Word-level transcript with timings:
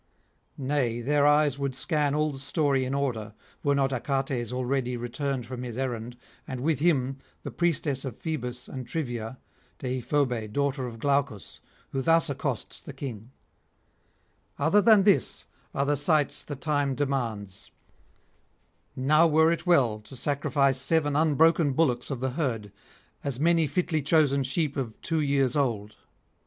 Nay, 0.57 0.99
their 1.01 1.27
eyes 1.27 1.59
would 1.59 1.75
scan 1.75 2.15
all 2.15 2.31
the 2.31 2.39
story 2.39 2.85
in 2.85 2.95
order, 2.95 3.35
were 3.61 3.75
not 3.75 3.91
Achates 3.91 4.51
already 4.51 4.97
returned 4.97 5.45
from 5.45 5.61
his 5.61 5.77
errand, 5.77 6.17
and 6.47 6.61
with 6.61 6.79
him 6.79 7.19
the 7.43 7.51
priestess 7.51 8.03
of 8.03 8.17
Phoebus 8.17 8.67
and 8.67 8.87
Trivia, 8.87 9.37
Deïphobe 9.77 10.51
daughter 10.51 10.87
of 10.87 10.97
Glaucus, 10.97 11.59
who 11.91 12.01
thus 12.01 12.31
accosts 12.31 12.79
the 12.79 12.93
king: 12.93 13.29
'Other 14.57 14.81
than 14.81 15.03
this 15.03 15.45
are 15.71 15.85
the 15.85 15.95
sights 15.95 16.41
the 16.41 16.55
time 16.55 16.95
demands: 16.95 17.69
now 18.95 19.27
were 19.27 19.51
it 19.51 19.67
well 19.67 19.99
to 19.99 20.15
sacrifice 20.15 20.79
seven 20.81 21.15
unbroken 21.15 21.73
bullocks 21.73 22.09
of 22.09 22.21
the 22.21 22.31
herd, 22.31 22.71
as 23.23 23.39
many 23.39 23.67
fitly 23.67 24.01
chosen 24.01 24.41
sheep 24.41 24.75
of 24.77 24.99
two 25.03 25.19
years 25.21 25.55
old.' 25.55 25.95